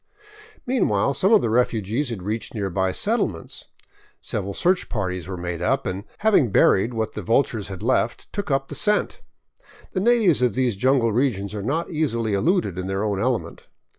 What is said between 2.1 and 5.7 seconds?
reached nearby settlements. Several search parties were made